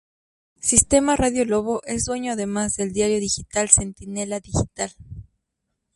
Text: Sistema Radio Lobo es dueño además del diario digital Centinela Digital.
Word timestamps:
Sistema 0.59 1.15
Radio 1.15 1.45
Lobo 1.45 1.83
es 1.85 2.05
dueño 2.05 2.31
además 2.33 2.75
del 2.75 2.91
diario 2.91 3.19
digital 3.19 3.69
Centinela 3.69 4.39
Digital. 4.39 4.91